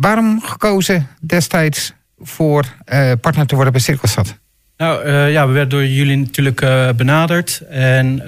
waarom 0.00 0.42
gekozen 0.42 1.08
destijds 1.20 1.92
voor 2.20 2.64
uh, 2.92 3.12
partner 3.20 3.46
te 3.46 3.54
worden 3.54 3.72
bij 3.72 3.82
Cirkelstad? 3.82 4.38
Nou 4.76 5.06
uh, 5.06 5.32
ja, 5.32 5.46
we 5.46 5.52
werden 5.52 5.78
door 5.78 5.86
jullie 5.86 6.16
natuurlijk 6.16 6.60
uh, 6.60 6.90
benaderd. 6.90 7.62
En 7.70 8.22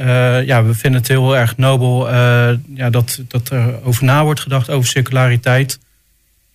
ja, 0.44 0.64
we 0.64 0.74
vinden 0.74 1.00
het 1.00 1.08
heel 1.08 1.36
erg 1.36 1.56
nobel 1.56 2.08
ja, 2.74 2.90
dat, 2.90 3.20
dat 3.28 3.48
er 3.48 3.84
over 3.84 4.04
na 4.04 4.24
wordt 4.24 4.40
gedacht 4.40 4.70
over 4.70 4.88
circulariteit. 4.88 5.78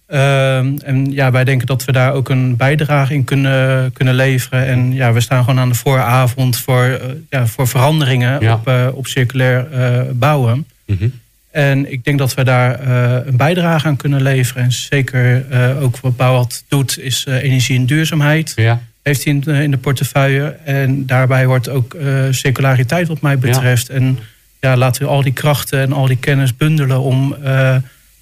Ehm, 0.08 0.78
en 0.84 1.12
ja, 1.12 1.32
wij 1.32 1.44
denken 1.44 1.68
dat 1.68 1.86
we 1.86 1.92
daar 1.92 2.14
ook 2.14 2.30
een 2.30 2.56
bijdrage 2.56 3.14
in 3.14 3.24
kunnen, 3.24 3.92
kunnen 3.94 4.16
leveren. 4.16 4.66
En 4.66 4.94
ja, 4.94 5.14
we 5.14 5.20
staan 5.20 5.44
gewoon 5.44 5.60
aan 5.60 5.70
de 5.70 5.76
vooravond 5.76 6.58
voor, 6.58 7.02
ja, 7.30 7.48
voor 7.48 7.68
veranderingen 7.68 8.52
op, 8.52 8.72
op 8.94 9.08
circulair 9.08 9.68
bouwen. 10.16 10.68
Mm 10.86 11.24
en 11.56 11.92
ik 11.92 12.04
denk 12.04 12.20
dat 12.20 12.34
we 12.34 12.44
daar 12.44 12.88
uh, 12.88 13.26
een 13.26 13.38
bijdrage 13.38 13.88
aan 13.88 13.96
kunnen 13.96 14.22
leveren. 14.22 14.64
En 14.64 14.72
zeker 14.72 15.46
uh, 15.52 15.84
ook 15.84 16.00
wat 16.00 16.16
Bouwat 16.16 16.64
doet, 16.68 17.00
is 17.00 17.26
uh, 17.28 17.44
energie 17.44 17.78
en 17.78 17.86
duurzaamheid. 17.86 18.54
Ja. 18.56 18.82
Heeft 19.02 19.24
hij 19.24 19.34
in, 19.34 19.44
in, 19.44 19.72
de 19.72 19.78
portefeuille. 19.78 20.58
En 20.64 21.06
daarbij 21.06 21.46
hoort 21.46 21.70
ook 21.70 21.96
circulariteit 22.30 23.08
wat 23.08 23.22
mij 23.22 23.38
betreft. 23.38 23.88
Ja. 23.88 23.94
En 23.94 24.20
ja, 24.60 24.78
laten 24.78 25.02
we 25.02 25.08
al 25.08 25.24
die 25.24 25.34
krachten 25.34 25.80
en 25.80 25.94
al 25.94 26.08
die 26.08 26.18
kennis 26.18 26.56
bundelen 26.56 27.02
om 27.02 27.36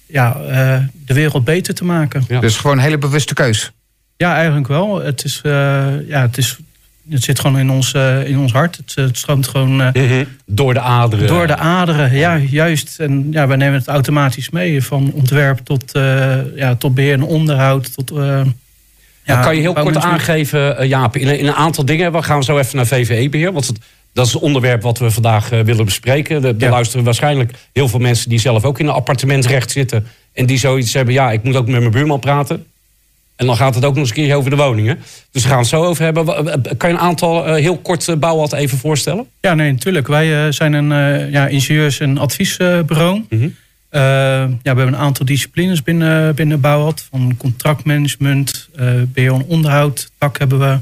ja, 0.06 0.36
de 1.06 1.14
wereld 1.14 1.44
beter 1.44 1.74
te 1.74 1.84
maken. 1.84 2.24
Ja. 2.28 2.40
Dus 2.40 2.56
gewoon 2.56 2.76
een 2.76 2.82
hele 2.82 2.98
bewuste 2.98 3.34
keus. 3.34 3.72
Ja, 4.16 4.34
eigenlijk 4.34 4.66
wel. 4.66 5.02
Het 5.02 5.24
is, 5.24 5.40
ja, 6.06 6.20
het 6.20 6.38
is 6.38 6.58
het 7.10 7.22
zit 7.22 7.40
gewoon 7.40 7.58
in 7.58 7.70
ons, 7.70 7.92
uh, 7.94 8.28
in 8.28 8.38
ons 8.38 8.52
hart. 8.52 8.76
Het, 8.76 8.94
het 8.94 9.18
stroomt 9.18 9.48
gewoon... 9.48 9.80
Uh, 9.80 10.20
Door 10.46 10.74
de 10.74 10.80
aderen. 10.80 11.26
Door 11.26 11.46
de 11.46 11.56
aderen, 11.56 12.16
ja, 12.16 12.36
juist. 12.36 13.00
En 13.00 13.26
ja, 13.30 13.46
wij 13.46 13.56
nemen 13.56 13.78
het 13.78 13.88
automatisch 13.88 14.50
mee. 14.50 14.82
Van 14.82 15.12
ontwerp 15.12 15.58
tot, 15.58 15.92
ja, 16.54 16.74
tot 16.78 16.94
beheer 16.94 17.12
en 17.12 17.22
onderhoud. 17.22 17.94
Tot, 17.94 18.12
ja, 19.24 19.42
kan 19.42 19.54
je 19.54 19.60
heel 19.60 19.72
kort 19.72 19.96
aangeven, 19.96 20.88
Jaap, 20.88 21.16
in, 21.16 21.38
in, 21.38 21.46
een 21.46 21.54
aantal 21.54 21.84
dingen. 21.84 22.12
We 22.12 22.22
gaan 22.22 22.42
zo 22.42 22.58
even 22.58 22.76
naar 22.76 22.86
VVE-beheer. 22.86 23.52
Want 23.52 23.66
het, 23.66 23.78
dat 24.12 24.26
is 24.26 24.32
het 24.32 24.42
onderwerp 24.42 24.82
wat 24.82 24.98
we 24.98 25.10
vandaag 25.10 25.48
willen 25.48 25.84
bespreken. 25.84 26.44
Er 26.44 26.54
ja. 26.58 26.70
luisteren 26.70 27.04
waarschijnlijk 27.04 27.52
heel 27.72 27.88
veel 27.88 28.00
mensen 28.00 28.28
die 28.28 28.38
zelf 28.40 28.64
ook 28.64 28.78
in 28.78 28.86
een 28.86 28.92
appartementrecht 28.92 29.70
zitten. 29.70 30.06
En 30.32 30.46
die 30.46 30.58
zoiets 30.58 30.92
hebben, 30.92 31.14
ja, 31.14 31.32
ik 31.32 31.42
moet 31.42 31.56
ook 31.56 31.66
met 31.66 31.80
mijn 31.80 31.92
buurman 31.92 32.20
praten. 32.20 32.66
En 33.36 33.46
dan 33.46 33.56
gaat 33.56 33.74
het 33.74 33.84
ook 33.84 33.94
nog 33.94 34.00
eens 34.00 34.08
een 34.08 34.24
keer 34.24 34.36
over 34.36 34.50
de 34.50 34.56
woningen. 34.56 34.98
Dus 35.30 35.42
we 35.42 35.48
gaan 35.48 35.58
het 35.58 35.66
zo 35.66 35.84
over 35.84 36.04
hebben. 36.04 36.24
Kan 36.76 36.88
je 36.88 36.94
een 36.94 37.00
aantal 37.00 37.48
uh, 37.48 37.54
heel 37.54 37.78
kort 37.78 38.08
uh, 38.08 38.16
bouwad 38.16 38.52
even 38.52 38.78
voorstellen? 38.78 39.26
Ja, 39.40 39.54
nee, 39.54 39.72
natuurlijk. 39.72 40.06
Wij 40.06 40.46
uh, 40.46 40.52
zijn 40.52 40.72
een 40.72 40.90
ja, 41.30 41.46
ingenieurs- 41.46 42.00
en 42.00 42.18
adviesbureau. 42.18 43.16
Mm 43.16 43.26
-hmm. 43.28 43.54
ja, 43.90 44.48
we 44.48 44.58
hebben 44.62 44.86
een 44.86 44.96
aantal 44.96 45.26
disciplines 45.26 45.82
binnen, 45.82 46.34
binnen 46.34 46.60
Bouwad. 46.60 47.06
Van 47.10 47.34
contractmanagement, 47.36 48.68
beheer 49.08 49.32
en 49.32 49.44
onderhoud. 49.46 50.10
Tak 50.18 50.38
hebben 50.38 50.58
we. 50.58 50.78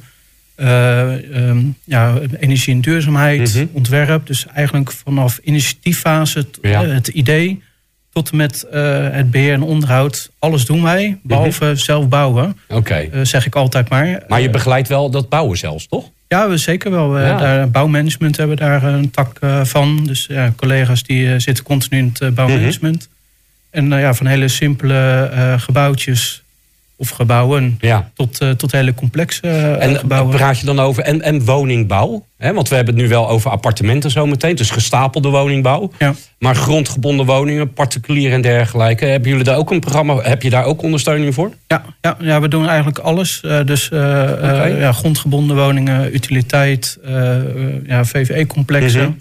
Um, 0.57 1.77
ja, 1.85 2.19
energie 2.39 2.75
en 2.75 2.81
duurzaamheid, 2.81 3.55
mm 3.55 3.61
-hmm. 3.61 3.71
ontwerp. 3.73 4.27
Dus 4.27 4.47
eigenlijk 4.47 4.93
vanaf 4.93 5.41
initiatieffase 5.43 6.47
ja. 6.63 6.85
het 6.85 7.09
idee 7.09 7.63
tot 8.13 8.31
en 8.31 8.37
met 8.37 8.67
uh, 8.73 9.09
het 9.11 9.31
beheer 9.31 9.53
en 9.53 9.63
onderhoud. 9.63 10.31
Alles 10.39 10.65
doen 10.65 10.83
wij, 10.83 11.19
behalve 11.23 11.65
mm 11.65 11.71
-hmm. 11.71 11.79
zelf 11.79 12.09
bouwen. 12.09 12.57
Oké. 12.69 12.79
Okay. 12.79 13.11
Uh, 13.15 13.25
zeg 13.25 13.47
ik 13.47 13.55
altijd 13.55 13.89
maar. 13.89 14.23
Maar 14.29 14.41
je 14.41 14.51
begeleidt 14.51 14.89
wel 14.89 15.11
dat 15.11 15.29
bouwen 15.29 15.59
zelfs, 15.59 15.87
toch? 15.87 16.11
Ja, 16.29 16.49
we 16.49 16.57
zeker 16.57 16.91
wel. 16.91 17.19
Ja. 17.19 17.39
Daar, 17.39 17.71
bouwmanagement 17.71 18.37
hebben 18.37 18.57
we 18.57 18.63
daar 18.63 18.83
een 18.83 19.11
tak 19.11 19.39
van. 19.63 20.05
Dus 20.05 20.27
ja, 20.29 20.53
collega's 20.57 21.03
die 21.03 21.39
zitten 21.39 21.65
continu 21.65 21.99
in 21.99 22.15
het 22.19 22.35
bouwmanagement. 22.35 23.09
Mm 23.09 23.81
-hmm. 23.81 23.93
En 23.93 24.01
ja, 24.01 24.15
van 24.15 24.27
hele 24.27 24.49
simpele 24.49 25.31
gebouwtjes 25.59 26.42
of 27.03 27.09
gebouwen 27.09 27.77
ja. 27.81 28.11
tot, 28.15 28.43
uh, 28.43 28.51
tot 28.51 28.73
hele 28.73 28.95
complexe 28.95 29.47
uh, 29.47 29.83
en 29.83 29.97
gebouwen. 29.97 30.37
praat 30.37 30.59
je 30.59 30.67
dan 30.67 30.81
over 30.81 31.03
en, 31.03 31.23
en 31.23 31.45
woningbouw? 31.45 32.27
Hè? 32.39 32.53
Want 32.53 32.69
we 32.69 32.75
hebben 32.75 32.95
het 32.95 33.03
nu 33.03 33.09
wel 33.09 33.29
over 33.29 33.51
appartementen 33.51 34.11
zometeen, 34.11 34.57
dus 34.57 34.71
gestapelde 34.71 35.29
woningbouw. 35.29 35.91
Ja. 35.99 36.15
Maar 36.39 36.55
grondgebonden 36.55 37.27
woningen, 37.27 37.73
particulier 37.73 38.33
en 38.33 38.41
dergelijke. 38.41 39.05
Hebben 39.05 39.29
jullie 39.29 39.45
daar 39.45 39.57
ook 39.57 39.71
een 39.71 39.81
programma? 39.81 40.21
Heb 40.21 40.43
je 40.43 40.51
daar 40.51 40.65
ook 40.65 40.83
ondersteuning 40.83 41.35
voor? 41.35 41.51
Ja, 41.67 41.85
ja, 42.01 42.17
ja 42.21 42.41
we 42.41 42.49
doen 42.49 42.69
eigenlijk 42.69 42.99
alles. 42.99 43.43
Uh, 43.45 43.65
dus 43.65 43.87
okay. 43.89 44.79
ja, 44.79 44.93
grondgebonden 44.93 45.57
woningen, 45.57 46.15
utiliteit, 46.15 46.99
ja, 47.87 48.05
VVE-complexen. 48.05 49.05
Mm 49.07 49.17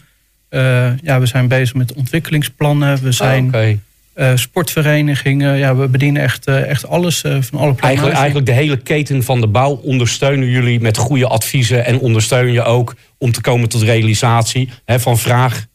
-hmm. 0.50 0.98
ja, 1.04 1.20
we 1.20 1.26
zijn 1.26 1.48
bezig 1.48 1.76
met 1.76 1.94
ontwikkelingsplannen. 1.94 3.04
We 3.04 3.12
zijn. 3.12 3.42
Oh, 3.42 3.48
okay. 3.48 3.80
Uh, 4.22 4.32
sportverenigingen. 4.36 5.58
Ja, 5.58 5.76
we 5.76 5.88
bedienen 5.88 6.22
echt, 6.22 6.48
uh, 6.48 6.70
echt 6.70 6.88
alles 6.88 7.24
uh, 7.24 7.38
van 7.40 7.60
alle 7.60 7.76
eigenlijk, 7.80 8.16
eigenlijk 8.16 8.46
de 8.46 8.52
hele 8.52 8.78
keten 8.78 9.24
van 9.24 9.42
de 9.42 9.48
bouw 9.48 9.72
ondersteunen 9.72 10.48
jullie 10.48 10.80
met 10.80 10.98
goede 10.98 11.28
adviezen 11.28 11.86
en 11.86 12.00
ondersteunen 12.00 12.54
je 12.54 12.64
ook 12.64 12.96
om 13.18 13.32
te 13.32 13.42
komen 13.42 13.70
tot 13.70 13.82
realisatie. 13.82 14.70
Hè, 14.86 15.00
van 15.00 15.18
vraag 15.18 15.66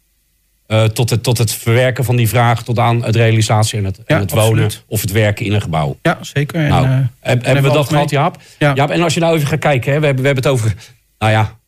tot, 0.92 1.10
het, 1.10 1.22
tot 1.22 1.38
het 1.38 1.52
verwerken 1.52 2.04
van 2.04 2.16
die 2.16 2.28
vraag 2.28 2.62
tot 2.62 2.78
aan 2.78 3.04
het 3.04 3.16
realisatie 3.16 3.78
en 3.78 3.84
het, 3.84 4.00
ja, 4.06 4.14
en 4.14 4.20
het 4.20 4.30
wonen 4.30 4.70
of 4.86 5.00
het 5.00 5.12
werken 5.12 5.46
in 5.46 5.52
een 5.52 5.62
gebouw. 5.62 5.98
Ja, 6.02 6.18
zeker. 6.20 6.68
Nou, 6.68 6.86
en, 6.86 7.08
hebben 7.20 7.62
we 7.62 7.70
dat 7.70 7.88
gehad, 7.88 8.10
Jaap? 8.10 8.36
Ja. 8.58 8.72
Jaap? 8.74 8.90
En 8.90 9.02
als 9.02 9.14
je 9.14 9.20
nou 9.20 9.36
even 9.36 9.48
gaat 9.48 9.58
kijken, 9.58 9.92
hè, 9.92 10.00
we, 10.00 10.06
hebben, 10.06 10.22
we 10.22 10.28
hebben 10.28 10.44
het 10.44 10.52
over. 10.52 10.74
Nou 11.18 11.32
ja, 11.32 11.58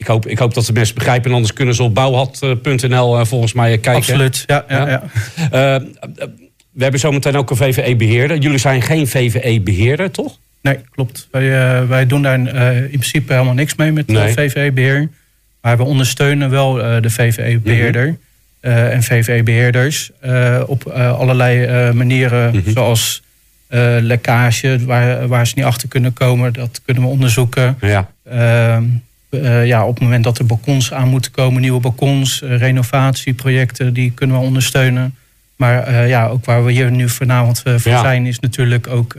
ik 0.00 0.06
hoop, 0.06 0.26
ik 0.26 0.38
hoop 0.38 0.54
dat 0.54 0.66
de 0.66 0.72
mensen 0.72 0.94
begrijpen. 0.94 1.28
En 1.30 1.34
anders 1.34 1.52
kunnen 1.52 1.74
ze 1.74 1.82
op 1.82 1.94
bouwhad.nl 1.94 3.18
uh, 3.18 3.24
volgens 3.24 3.52
mij 3.52 3.70
kijken. 3.70 3.94
Absoluut, 3.94 4.44
ja. 4.46 4.64
ja, 4.68 4.88
ja. 4.88 5.02
Uh, 5.36 5.88
we 6.70 6.82
hebben 6.82 7.00
zometeen 7.00 7.36
ook 7.36 7.50
een 7.50 7.56
VVE-beheerder. 7.56 8.36
Jullie 8.38 8.58
zijn 8.58 8.82
geen 8.82 9.06
VVE-beheerder, 9.06 10.10
toch? 10.10 10.38
Nee, 10.62 10.78
klopt. 10.90 11.28
Wij, 11.30 11.86
wij 11.86 12.06
doen 12.06 12.22
daar 12.22 12.38
in 12.82 12.88
principe 12.88 13.32
helemaal 13.32 13.54
niks 13.54 13.74
mee 13.74 13.92
met 13.92 14.06
nee. 14.06 14.32
VVE-beheer. 14.32 15.08
Maar 15.60 15.76
we 15.76 15.82
ondersteunen 15.82 16.50
wel 16.50 16.72
de 17.00 17.10
VVE-beheerder. 17.10 18.06
Mm 18.06 18.18
-hmm. 18.60 18.72
en 18.72 19.02
VVE-beheerders 19.02 20.10
op 20.66 20.86
allerlei 20.92 21.92
manieren. 21.92 22.54
Mm 22.54 22.60
-hmm. 22.64 22.72
Zoals 22.72 23.22
lekkage, 24.00 24.78
waar, 24.84 25.28
waar 25.28 25.46
ze 25.46 25.52
niet 25.56 25.64
achter 25.64 25.88
kunnen 25.88 26.12
komen. 26.12 26.52
Dat 26.52 26.80
kunnen 26.84 27.02
we 27.02 27.08
onderzoeken. 27.08 27.78
Ja. 27.80 28.10
Uh, 29.30 29.66
ja, 29.66 29.86
op 29.86 29.94
het 29.94 30.02
moment 30.02 30.24
dat 30.24 30.38
er 30.38 30.46
balkons 30.46 30.92
aan 30.92 31.08
moeten 31.08 31.30
komen, 31.30 31.60
nieuwe 31.60 31.80
balkons, 31.80 32.42
uh, 32.42 32.58
renovatieprojecten, 32.58 33.92
die 33.92 34.12
kunnen 34.12 34.36
we 34.36 34.42
ondersteunen. 34.42 35.14
Maar 35.56 35.88
uh, 35.88 36.08
ja, 36.08 36.26
ook 36.26 36.44
waar 36.44 36.64
we 36.64 36.72
hier 36.72 36.90
nu 36.90 37.08
vanavond 37.08 37.62
voor 37.64 37.92
ja. 37.92 38.00
zijn, 38.00 38.26
is 38.26 38.40
natuurlijk 38.40 38.86
ook 38.86 39.16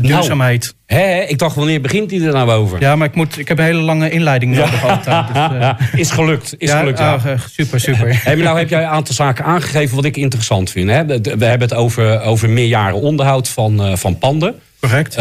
duurzaamheid. 0.00 0.74
Nou, 0.86 1.02
hè, 1.02 1.20
ik 1.20 1.38
dacht, 1.38 1.56
wanneer 1.56 1.80
begint 1.80 2.08
die 2.08 2.26
er 2.26 2.32
nou 2.32 2.50
over? 2.50 2.80
Ja, 2.80 2.96
maar 2.96 3.08
ik, 3.08 3.14
moet, 3.14 3.38
ik 3.38 3.48
heb 3.48 3.58
een 3.58 3.64
hele 3.64 3.80
lange 3.80 4.10
inleiding 4.10 4.54
nodig 4.56 4.82
ja. 4.82 4.88
altijd. 4.88 5.80
Dus, 5.90 6.00
is 6.00 6.10
gelukt, 6.10 6.54
is 6.58 6.70
gelukt. 6.70 6.98
Ja. 6.98 7.14
Oh, 7.14 7.24
super, 7.50 7.80
super. 7.80 8.06
hey, 8.24 8.34
maar 8.36 8.44
nou 8.44 8.58
heb 8.58 8.68
jij 8.68 8.82
een 8.82 8.88
aantal 8.88 9.14
zaken 9.14 9.44
aangegeven 9.44 9.96
wat 9.96 10.04
ik 10.04 10.16
interessant 10.16 10.70
vind. 10.70 10.90
Hè? 10.90 11.06
We 11.06 11.44
hebben 11.44 11.68
het 11.68 11.74
over, 11.74 12.20
over 12.20 12.50
meerjaren 12.50 13.00
onderhoud 13.00 13.48
van, 13.48 13.98
van 13.98 14.18
panden. 14.18 14.54
Correct. 14.80 15.16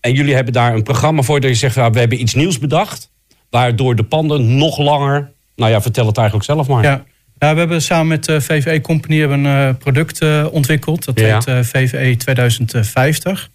En 0.00 0.12
jullie 0.12 0.34
hebben 0.34 0.52
daar 0.52 0.74
een 0.74 0.82
programma 0.82 1.22
voor 1.22 1.40
dat 1.40 1.50
je 1.50 1.56
zegt, 1.56 1.76
nou, 1.76 1.92
we 1.92 1.98
hebben 1.98 2.20
iets 2.20 2.34
nieuws 2.34 2.58
bedacht. 2.58 3.10
Waardoor 3.50 3.96
de 3.96 4.02
panden 4.02 4.56
nog 4.56 4.78
langer. 4.78 5.30
Nou 5.56 5.70
ja, 5.70 5.80
vertel 5.80 6.06
het 6.06 6.16
eigenlijk 6.16 6.46
zelf 6.46 6.68
maar. 6.68 6.82
Ja. 6.82 7.04
Ja, 7.38 7.52
we 7.52 7.58
hebben 7.58 7.82
samen 7.82 8.06
met 8.06 8.24
de 8.24 8.40
VVE 8.40 8.80
Company 8.80 9.22
een 9.22 9.44
uh, 9.44 9.68
product 9.78 10.22
uh, 10.22 10.46
ontwikkeld. 10.50 11.04
Dat 11.04 11.20
ja. 11.20 11.40
heet 11.44 11.66
VVE 11.66 12.16
2050. 12.16 13.50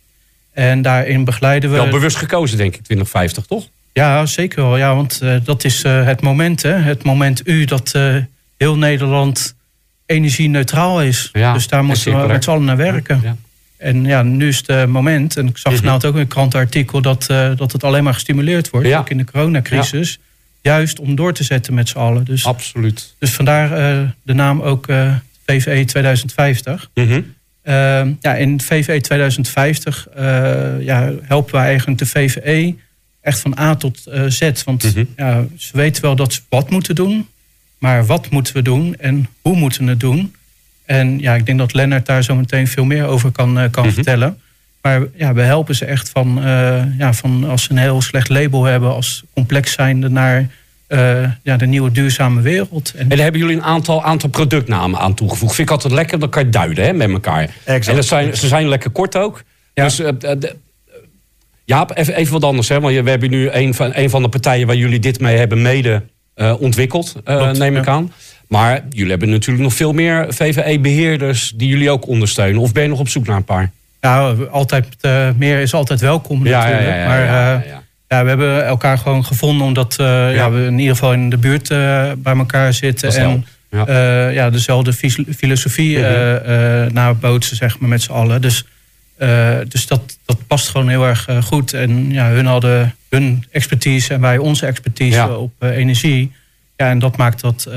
En 0.52 0.82
daarin 0.82 1.24
begeleiden 1.24 1.70
we. 1.70 1.76
Wel 1.76 1.90
bewust 1.90 2.18
gekozen, 2.18 2.58
denk 2.58 2.76
ik, 2.76 2.84
2050, 2.84 3.46
toch? 3.46 3.68
Ja, 3.94 4.26
zeker 4.26 4.64
wel. 4.64 4.78
Ja, 4.78 4.96
want 4.96 5.22
dat 5.44 5.64
is 5.64 5.84
het 5.84 6.22
moment, 6.22 6.62
hè, 6.62 6.72
het 6.72 7.04
moment 7.04 7.48
U 7.48 7.66
dat 7.66 7.94
heel 8.58 8.78
Nederland 8.78 9.56
energie-neutraal 10.06 11.02
is. 11.02 11.30
Ja, 11.34 11.54
dus 11.54 11.68
daar 11.68 11.84
moeten 11.84 12.22
we 12.22 12.28
met 12.28 12.44
z'n 12.44 12.50
allen 12.50 12.66
naar 12.66 12.78
werken. 12.78 13.20
Ja. 13.24 13.36
En 13.86 14.06
ja, 14.06 14.24
nu 14.24 14.48
is 14.48 14.64
het 14.66 14.88
moment, 14.90 15.38
en 15.38 15.48
ik 15.48 15.58
zag 15.58 15.72
-hmm. 15.72 15.82
vanavond 15.82 16.06
ook 16.06 16.14
in 16.14 16.20
een 16.20 16.28
krantenartikel, 16.28 17.02
dat, 17.02 17.28
uh, 17.32 17.52
dat 17.56 17.72
het 17.72 17.84
alleen 17.84 18.04
maar 18.04 18.14
gestimuleerd 18.14 18.70
wordt, 18.70 18.88
ja. 18.88 19.00
ook 19.00 19.10
in 19.10 19.18
de 19.18 19.24
coronacrisis. 19.24 20.20
Ja. 20.62 20.72
Juist 20.72 21.00
om 21.00 21.16
door 21.16 21.34
te 21.34 21.44
zetten 21.44 21.74
met 21.74 21.90
z'n 21.90 21.98
allen. 21.98 22.24
Dus, 22.24 22.46
Absoluut. 22.46 23.16
Dus 23.20 23.34
vandaar 23.34 23.70
uh, 23.72 24.10
de 24.24 24.34
naam 24.34 24.62
ook 24.62 24.88
uh, 24.88 25.16
VVE 25.46 25.86
2050. 25.86 26.90
Mm 26.94 27.08
-hmm. 27.08 28.18
ja, 28.22 28.36
in 28.36 28.62
VVE 28.62 29.02
2050 29.02 30.08
ja, 30.80 31.12
helpen 31.22 31.54
wij 31.54 31.66
eigenlijk 31.66 32.00
de 32.00 32.06
VVE 32.06 32.76
echt 33.22 33.40
van 33.40 33.60
A 33.60 33.76
tot 33.76 34.04
Z. 34.28 34.64
Want 34.64 34.84
mm 34.84 34.92
-hmm. 34.94 35.08
ja, 35.16 35.46
ze 35.58 35.78
weten 35.78 36.02
wel 36.02 36.16
dat 36.16 36.34
ze 36.34 36.42
wat 36.50 36.70
moeten 36.70 36.96
doen, 36.96 37.28
maar 37.78 38.06
wat 38.06 38.30
moeten 38.30 38.54
we 38.54 38.62
doen 38.62 38.96
en 38.96 39.28
hoe 39.42 39.56
moeten 39.56 39.84
we 39.84 39.90
het 39.90 40.00
doen? 40.00 40.36
En 40.86 41.20
ja, 41.20 41.36
ik 41.36 41.46
denk 41.46 41.58
dat 41.58 41.74
Lennart 41.74 42.06
daar 42.06 42.24
zo 42.24 42.36
meteen 42.36 42.68
veel 42.68 42.86
meer 42.86 43.06
over 43.06 43.32
kan, 43.32 43.50
uh, 43.50 43.56
kan 43.56 43.84
mm 43.84 43.84
-hmm. 43.84 43.92
vertellen. 43.94 44.40
Maar 44.82 45.02
ja, 45.16 45.34
we 45.34 45.42
helpen 45.42 45.76
ze 45.76 45.86
echt 45.86 46.10
van, 46.10 46.38
uh, 46.38 46.98
ja, 46.98 47.14
van 47.14 47.50
als 47.50 47.64
ze 47.64 47.72
een 47.72 47.78
heel 47.78 48.02
slecht 48.02 48.30
label 48.30 48.64
hebben, 48.64 48.94
als 48.94 49.24
complex 49.34 49.72
zijnde 49.72 50.10
naar 50.10 50.48
ja, 51.44 51.58
de 51.58 51.66
nieuwe 51.66 51.92
duurzame 51.92 52.42
wereld. 52.42 52.94
En, 52.96 53.10
en 53.10 53.20
hebben 53.20 53.42
jullie 53.42 53.56
een 53.56 53.64
aantal, 53.64 54.04
aantal 54.04 54.30
productnamen 54.30 55.00
aan 55.00 55.14
toegevoegd. 55.14 55.56
Vind 55.56 55.68
ik 55.68 55.74
altijd 55.74 55.94
lekker, 55.94 56.20
dan 56.20 56.30
kan 56.30 56.44
je 56.44 56.50
duiden 56.50 56.86
hè, 56.86 56.94
met 56.94 57.10
elkaar. 57.10 57.50
Exact. 57.64 57.88
En 57.88 57.96
dat 57.96 58.06
zijn, 58.06 58.38
ze 58.38 58.48
zijn 58.48 58.68
lekker 58.68 58.90
kort 58.90 59.16
ook. 59.18 59.44
Ja. 59.74 59.84
Dus 59.84 60.02
ja, 61.66 61.88
even, 61.94 62.16
even 62.16 62.34
wat 62.34 62.44
anders. 62.44 62.70
Hè? 62.70 62.80
Want 62.80 63.04
we 63.04 63.10
hebben 63.10 63.30
nu 63.30 63.50
een 63.50 63.74
van, 63.74 63.92
een 63.94 64.10
van 64.10 64.22
de 64.22 64.30
partijen 64.30 64.68
waar 64.68 64.76
jullie 64.76 65.00
dit 65.00 65.20
mee 65.20 65.38
hebben 65.38 65.62
mede 65.62 66.02
uh, 66.36 66.62
ontwikkeld, 66.62 67.16
uh, 67.26 67.52
neem 67.52 67.78
ik 67.78 67.88
aan. 67.88 68.12
Maar 68.48 68.82
jullie 68.90 69.10
hebben 69.10 69.30
natuurlijk 69.30 69.64
nog 69.64 69.74
veel 69.74 69.94
meer 69.94 70.26
VVE-beheerders 70.30 71.54
die 71.56 71.68
jullie 71.68 71.92
ook 71.92 72.08
ondersteunen. 72.08 72.62
Of 72.62 72.72
ben 72.72 72.84
je 72.84 72.90
nog 72.90 73.00
op 73.00 73.10
zoek 73.10 73.28
naar 73.28 73.36
een 73.36 73.44
paar? 73.44 73.72
Ja, 74.02 74.34
altijd, 74.52 74.88
uh, 75.02 75.30
meer 75.38 75.60
is 75.60 75.74
altijd 75.74 76.00
welkom 76.00 76.46
ja, 76.48 76.58
natuurlijk. 76.58 76.88
Ja, 76.88 76.96
ja, 76.96 77.08
maar 77.08 77.66
ja, 78.08 78.24
we 78.24 78.30
hebben 78.30 78.66
elkaar 78.66 78.98
gewoon 78.98 79.26
gevonden 79.26 79.68
omdat 79.68 79.96
ja. 79.98 80.52
we 80.52 80.66
in 80.66 80.80
ieder 80.80 80.96
geval 80.96 81.14
in 81.14 81.30
de 81.30 81.38
buurt 81.38 81.68
bij 82.18 82.36
elkaar 82.36 82.74
zitten. 82.74 83.14
En 83.14 83.46
ja. 83.70 84.30
ja, 84.30 84.50
dezelfde 84.50 84.94
filosofie 85.38 85.98
mm 85.98 86.04
-hmm. 86.04 86.94
nabootsen, 86.94 87.56
zeg 87.56 87.80
maar, 87.80 87.90
met 87.90 88.02
z'n 88.02 88.12
allen. 88.12 88.42
Dus 88.42 88.66
dus 89.68 89.88
dat, 89.88 90.18
dat 90.26 90.48
past 90.48 90.70
gewoon 90.70 90.90
heel 90.90 91.06
erg 91.06 91.28
goed. 91.44 91.74
En 91.74 92.12
ja, 92.12 92.30
hun 92.30 92.46
hadden 92.46 92.96
hun 93.10 93.46
expertise 93.52 94.14
en 94.14 94.22
wij 94.22 94.38
onze 94.38 94.66
expertise 94.66 95.38
op 95.38 95.52
energie. 95.60 96.32
Ja, 96.78 96.90
en 96.90 97.00
dat 97.00 97.18
maakt 97.18 97.42
dat. 97.42 97.68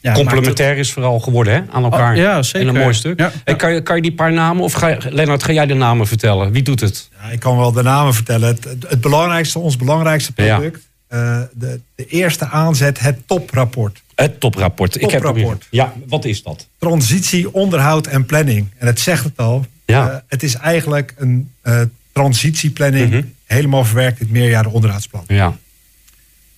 ja, 0.00 0.12
Complementair 0.12 0.70
het... 0.70 0.78
is 0.78 0.92
vooral 0.92 1.20
geworden 1.20 1.52
hè, 1.52 1.62
aan 1.70 1.84
elkaar. 1.84 2.12
Oh, 2.12 2.18
ja, 2.18 2.42
zeker. 2.42 2.68
In 2.68 2.74
een 2.74 2.80
mooi 2.80 2.94
stuk. 2.94 3.20
Ja, 3.20 3.32
ja. 3.44 3.54
kan, 3.54 3.72
je, 3.72 3.82
kan 3.82 3.96
je 3.96 4.02
die 4.02 4.14
paar 4.14 4.32
namen, 4.32 4.62
of 4.62 4.72
ga 4.72 4.88
je, 4.88 4.98
Lennart, 5.10 5.42
ga 5.42 5.52
jij 5.52 5.66
de 5.66 5.74
namen 5.74 6.06
vertellen? 6.06 6.52
Wie 6.52 6.62
doet 6.62 6.80
het? 6.80 7.08
Ja, 7.22 7.30
ik 7.30 7.40
kan 7.40 7.56
wel 7.56 7.72
de 7.72 7.82
namen 7.82 8.14
vertellen. 8.14 8.48
Het, 8.48 8.66
het 8.88 9.00
belangrijkste, 9.00 9.58
ons 9.58 9.76
belangrijkste 9.76 10.32
product. 10.32 10.88
de, 11.08 11.80
de 11.94 12.06
eerste 12.06 12.46
aanzet, 12.46 13.00
het 13.00 13.18
toprapport. 13.26 14.02
Het 14.14 14.40
toprapport. 14.40 14.92
toprapport. 14.92 15.36
Ik 15.36 15.48
heb 15.48 15.62
ja, 15.70 15.92
wat 16.08 16.24
is 16.24 16.42
dat? 16.42 16.68
Transitie, 16.78 17.54
onderhoud 17.54 18.06
en 18.06 18.26
planning. 18.26 18.70
En 18.78 18.86
het 18.86 19.00
zegt 19.00 19.24
het 19.24 19.36
al. 19.36 19.66
Ja. 19.84 20.08
Uh, 20.08 20.16
het 20.28 20.42
is 20.42 20.54
eigenlijk 20.54 21.14
een 21.16 21.50
uh, 21.62 21.80
transitieplanning, 22.12 23.06
mm 23.06 23.12
-hmm. 23.12 23.34
helemaal 23.44 23.84
verwerkt 23.84 24.20
in 24.20 24.26
het 24.26 24.34
meerjaren 24.34 24.70
onderhoudsplan. 24.70 25.24
Ja. 25.26 25.56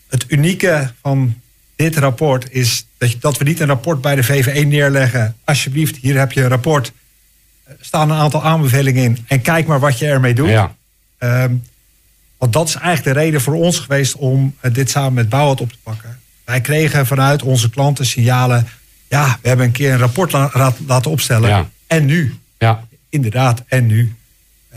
Het 0.08 0.24
unieke 0.28 0.92
van 1.02 1.40
dit 1.76 1.96
rapport 1.96 2.52
is 2.52 2.86
dat, 2.98 3.16
dat 3.20 3.38
we 3.38 3.44
niet 3.44 3.60
een 3.60 3.66
rapport 3.66 4.00
bij 4.00 4.14
de 4.14 4.22
VVE 4.22 4.60
neerleggen. 4.60 5.36
Alsjeblieft, 5.44 5.96
hier 5.96 6.18
heb 6.18 6.32
je 6.32 6.42
een 6.42 6.48
rapport. 6.48 6.92
Er 7.64 7.76
staan 7.80 8.10
een 8.10 8.18
aantal 8.18 8.42
aanbevelingen 8.42 9.02
in 9.02 9.24
en 9.26 9.40
kijk 9.40 9.66
maar 9.66 9.80
wat 9.80 9.98
je 9.98 10.06
ermee 10.06 10.34
doet. 10.34 10.48
Ja. 10.48 10.74
Um, 11.18 11.62
want 12.38 12.52
dat 12.52 12.68
is 12.68 12.74
eigenlijk 12.74 13.16
de 13.16 13.22
reden 13.22 13.40
voor 13.40 13.54
ons 13.54 13.78
geweest 13.78 14.14
om 14.14 14.54
uh, 14.62 14.74
dit 14.74 14.90
samen 14.90 15.12
met 15.12 15.28
Bouwend 15.28 15.60
op 15.60 15.72
te 15.72 15.78
pakken. 15.82 16.18
Wij 16.44 16.60
kregen 16.60 17.06
vanuit 17.06 17.42
onze 17.42 17.70
klanten 17.70 18.06
signalen. 18.06 18.68
Ja, 19.08 19.38
we 19.42 19.48
hebben 19.48 19.66
een 19.66 19.72
keer 19.72 19.92
een 19.92 19.98
rapport 19.98 20.32
la 20.32 20.74
laten 20.86 21.10
opstellen. 21.10 21.48
Ja. 21.48 21.68
En 21.86 22.04
nu? 22.04 22.34
Ja 22.58 22.84
inderdaad, 23.16 23.62
en 23.66 23.86
nu. 23.86 24.14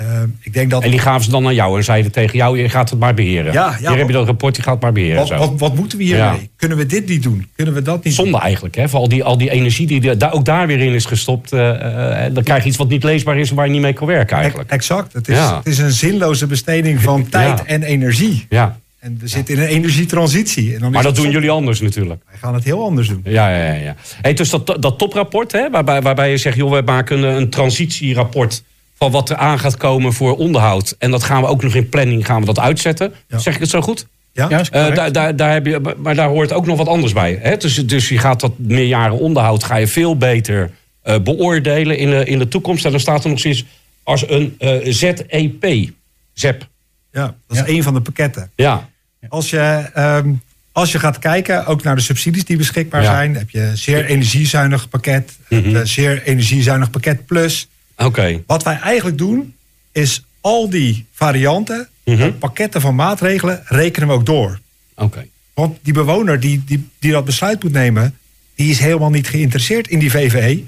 Uh, 0.02 0.06
ik 0.42 0.54
denk 0.54 0.70
dat 0.70 0.84
en 0.84 0.90
die 0.90 1.00
gaven 1.00 1.24
ze 1.24 1.30
dan 1.30 1.44
naar 1.44 1.54
jou 1.54 1.78
en 1.78 1.84
zeiden 1.84 2.12
tegen 2.12 2.38
jou: 2.38 2.60
je 2.62 2.70
gaat 2.70 2.90
het 2.90 3.00
maar 3.00 3.14
beheren. 3.14 3.54
Ja, 3.54 3.78
ja, 3.82 3.90
hier 3.90 3.98
heb 3.98 4.08
je 4.08 4.14
dat 4.14 4.26
rapport, 4.26 4.56
je 4.56 4.62
gaat 4.62 4.74
het 4.74 4.82
maar 4.82 4.92
beheren. 4.92 5.18
Wat, 5.18 5.30
wat, 5.30 5.52
wat 5.58 5.76
moeten 5.76 5.98
we 5.98 6.04
hiermee? 6.04 6.40
Ja. 6.40 6.48
Kunnen 6.56 6.78
we 6.78 6.86
dit 6.86 7.08
niet 7.08 7.24
doen? 7.24 7.48
Kunnen 7.56 7.74
we 7.74 7.82
dat 7.82 8.04
niet 8.04 8.14
Zonde 8.14 8.32
doen? 8.32 8.42
eigenlijk, 8.42 8.76
hè? 8.76 8.90
Voor 8.90 9.00
al 9.00 9.10
die, 9.10 9.24
al 9.24 9.38
die 9.38 9.50
energie 9.50 9.88
die 9.88 10.16
daar, 10.16 10.34
ook 10.34 10.46
daar 10.46 10.68
weer 10.68 10.80
in 10.80 10.94
is 10.94 11.06
gestopt. 11.06 11.54
Uh, 11.54 11.60
uh, 11.60 12.26
dan 12.34 12.44
krijg 12.44 12.64
je 12.64 12.70
iets 12.70 12.78
wat 12.78 12.90
niet 12.90 13.04
leesbaar 13.04 13.38
is 13.38 13.50
en 13.50 13.56
waar 13.56 13.66
je 13.66 13.72
niet 13.72 13.82
mee 13.82 13.94
kan 13.94 14.08
werken 14.08 14.38
eigenlijk. 14.38 14.70
Exact. 14.70 15.14
Het 15.14 15.28
is, 15.28 15.38
het 15.38 15.68
is 15.68 15.78
een 15.78 15.92
zinloze 15.92 16.48
besteding 16.48 17.02
van 17.02 17.30
tijd 17.30 17.64
en 17.64 17.84
energie. 17.84 18.46
Ja. 18.50 18.80
En 19.00 19.18
we 19.20 19.28
zitten 19.28 19.56
in 19.56 19.62
een 19.62 19.68
energietransitie. 19.68 20.74
En 20.74 20.80
dan 20.80 20.92
maar 20.92 21.04
dat 21.04 21.16
doen 21.16 21.32
jullie 21.32 21.50
anders 21.50 21.82
natuurlijk. 21.82 22.22
Wij 22.30 22.38
gaan 22.38 22.54
het 22.54 22.64
heel 22.64 22.84
anders 22.84 23.08
doen. 23.08 23.22
Ja, 23.24 23.50
ja, 23.50 23.74
ja. 23.74 23.96
Hey, 24.22 24.34
dus 24.34 24.50
dat, 24.50 24.78
dat 24.80 24.98
toprapport, 24.98 25.52
hè, 25.52 25.70
waarbij, 25.70 26.02
waarbij 26.02 26.32
je 26.32 26.38
zegt... 26.38 26.58
joh, 26.58 26.72
we 26.72 26.82
maken 26.86 27.24
een, 27.24 27.36
een 27.36 27.50
transitierapport 27.50 28.64
van 29.00 29.12
wat 29.12 29.30
er 29.30 29.36
aan 29.36 29.60
gaat 29.60 29.78
komen 29.78 30.14
voor 30.14 30.38
onderhoud. 30.38 30.96
En 30.98 31.12
dat 31.12 31.24
gaan 31.24 31.42
we 31.42 31.48
ook 31.48 31.64
nog 31.64 31.76
in 31.76 31.90
planning 31.90 32.26
gaan 32.26 32.40
we 32.40 32.46
dat 32.46 32.60
uitzetten. 32.60 33.14
Zeg 33.28 33.54
ik 33.54 33.60
het 33.60 33.70
zo 33.70 33.82
goed? 33.82 34.08
Ja, 34.32 34.50
uh, 34.50 34.96
daar, 34.96 35.12
daar, 35.12 35.36
daar 35.36 35.52
heb 35.52 35.66
je, 35.66 35.96
maar 35.98 36.16
daar 36.16 36.28
hoort 36.28 36.54
ook 36.54 36.66
nog 36.66 36.78
wat 36.78 36.88
anders 36.88 37.14
bij. 37.14 37.40
Hè? 37.42 37.58
Dus, 37.58 37.76
dus 37.76 38.10
je 38.10 38.18
gaat 38.18 38.40
dat 38.40 38.52
meerjaren 38.58 39.20
onderhoud 39.20 39.64
ga 39.64 39.76
je 39.76 39.88
veel 39.88 40.18
beter 40.18 40.72
uh, 41.04 41.20
beoordelen 41.20 41.98
in 41.98 42.10
de, 42.10 42.26
in 42.26 42.40
de 42.40 42.48
toekomst. 42.48 42.86
En 42.86 42.92
dan 42.92 43.00
staat 43.00 43.24
er 43.24 43.30
nog 43.30 43.40
steeds 43.40 43.66
als 44.04 44.30
een 44.30 44.56
uh, 44.60 44.88
eh, 44.88 44.94
ZEP. 44.94 45.92
ZEP. 46.34 46.68
Ja, 47.12 47.36
dat 47.48 47.58
is 47.58 47.58
ja. 47.58 47.68
een 47.68 47.84
van 47.84 47.94
de 47.94 48.02
pakketten. 48.02 48.52
Ja. 48.56 48.90
Als 49.30 49.50
je, 49.50 49.90
um, 49.98 50.42
als 50.72 50.92
je 50.92 51.00
gaat 51.00 51.20
kijken, 51.20 51.66
ook 51.66 51.84
naar 51.84 51.96
de 51.96 52.02
subsidies 52.02 52.46
die 52.46 52.58
beschikbaar 52.58 53.04
ja. 53.04 53.12
zijn, 53.12 53.36
heb 53.36 53.50
je 53.50 53.72
zeer 53.74 54.06
energiezuinig 54.06 54.90
pakket, 54.90 55.38
mm 55.50 55.64
-hmm. 55.64 55.86
zeer 55.86 56.24
energiezuinig 56.24 56.90
pakket 56.90 57.26
plus. 57.26 57.68
Oké. 58.06 58.44
Wat 58.48 58.64
wij 58.64 58.80
eigenlijk 58.80 59.18
doen, 59.18 59.54
is 59.92 60.24
al 60.42 60.70
die 60.70 61.06
varianten, 61.12 61.88
mm 62.06 62.16
-hmm. 62.16 62.38
pakketten 62.38 62.82
van 62.82 62.96
maatregelen, 62.96 63.62
rekenen 63.66 64.08
we 64.08 64.14
ook 64.14 64.26
door. 64.26 64.60
Oké. 64.96 65.28
Want 65.54 65.78
die 65.82 65.94
bewoner 65.94 66.40
die, 66.40 66.64
die, 66.66 66.90
die 67.00 67.12
dat 67.12 67.26
besluit 67.26 67.64
moet 67.64 67.72
nemen, 67.72 68.18
die 68.56 68.70
is 68.70 68.80
helemaal 68.80 69.10
niet 69.10 69.28
geïnteresseerd 69.28 69.88
in 69.88 70.00
die 70.00 70.12
VVE. 70.12 70.64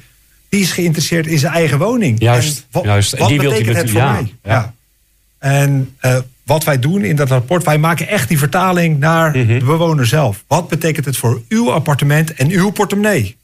Die 0.49 0.61
is 0.61 0.71
geïnteresseerd 0.71 1.27
in 1.27 1.39
zijn 1.39 1.53
eigen 1.53 1.77
woning. 1.77 2.19
Juist. 2.21 2.57
En 2.57 2.65
wat, 2.71 2.83
juist. 2.83 3.13
En 3.13 3.19
wat 3.19 3.29
die 3.29 3.41
betekent 3.41 3.77
het 3.77 3.89
voor 3.89 3.99
ja, 3.99 4.11
mij? 4.11 4.33
Ja. 4.43 4.51
ja. 4.51 4.73
En 5.37 5.95
uh, 6.01 6.17
wat 6.43 6.63
wij 6.63 6.79
doen 6.79 7.03
in 7.03 7.15
dat 7.15 7.29
rapport, 7.29 7.63
wij 7.63 7.77
maken 7.77 8.07
echt 8.07 8.27
die 8.27 8.37
vertaling 8.37 8.99
naar 8.99 9.37
mm 9.37 9.45
-hmm. 9.47 9.59
de 9.59 9.65
bewoner 9.65 10.05
zelf. 10.05 10.43
Wat 10.47 10.69
betekent 10.69 11.05
het 11.05 11.17
voor 11.17 11.41
uw 11.47 11.71
appartement 11.71 12.33
en 12.33 12.49
uw 12.49 12.69
portemonnee? 12.69 13.37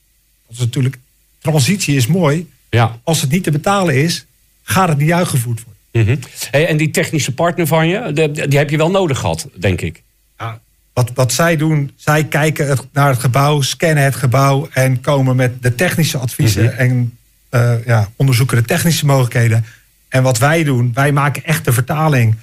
Dat 0.47 0.55
is 0.55 0.59
natuurlijk, 0.59 0.97
transitie 1.39 1.95
is 1.95 2.07
mooi, 2.07 2.47
ja. 2.77 2.99
Als 3.03 3.21
het 3.21 3.31
niet 3.31 3.43
te 3.43 3.51
betalen 3.51 3.95
is, 3.95 4.25
gaat 4.63 4.89
het 4.89 4.97
niet 4.97 5.11
uitgevoerd 5.11 5.63
worden. 5.63 5.75
Mm 5.91 6.05
-hmm. 6.05 6.19
hey, 6.51 6.67
en 6.67 6.77
die 6.77 6.91
technische 6.91 7.33
partner 7.33 7.67
van 7.67 7.87
je, 7.87 8.11
die, 8.13 8.47
die 8.47 8.57
heb 8.57 8.69
je 8.69 8.77
wel 8.77 8.91
nodig 8.91 9.19
gehad, 9.19 9.47
denk 9.55 9.81
ik. 9.81 10.03
Ja, 10.37 10.59
wat, 10.93 11.11
wat 11.13 11.33
zij 11.33 11.57
doen, 11.57 11.91
zij 11.95 12.23
kijken 12.23 12.67
het, 12.67 12.87
naar 12.93 13.09
het 13.09 13.19
gebouw, 13.19 13.61
scannen 13.61 14.03
het 14.03 14.15
gebouw 14.15 14.69
en 14.73 15.01
komen 15.01 15.35
met 15.35 15.61
de 15.61 15.75
technische 15.75 16.17
adviezen 16.17 16.63
mm 16.63 16.69
-hmm. 16.69 16.77
en 16.77 17.17
uh, 17.51 17.85
ja, 17.85 18.09
onderzoeken 18.15 18.57
de 18.57 18.63
technische 18.63 19.05
mogelijkheden. 19.05 19.65
En 20.09 20.23
wat 20.23 20.37
wij 20.37 20.63
doen, 20.63 20.91
wij 20.93 21.11
maken 21.11 21.43
echt 21.43 21.65
de 21.65 21.73
vertaling 21.73 22.35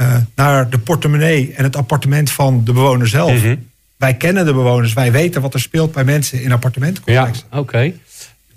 uh, 0.00 0.16
naar 0.34 0.70
de 0.70 0.78
portemonnee 0.78 1.52
en 1.56 1.64
het 1.64 1.76
appartement 1.76 2.30
van 2.30 2.64
de 2.64 2.72
bewoner 2.72 3.08
zelf. 3.08 3.32
Mm 3.32 3.40
-hmm. 3.40 3.68
Wij 3.96 4.14
kennen 4.14 4.44
de 4.44 4.52
bewoners, 4.52 4.92
wij 4.92 5.12
weten 5.12 5.40
wat 5.40 5.54
er 5.54 5.60
speelt 5.60 5.92
bij 5.92 6.04
mensen 6.04 6.42
in 6.42 6.52
appartementencomplexen. 6.52 7.46
Ja, 7.50 7.58
oké. 7.58 7.92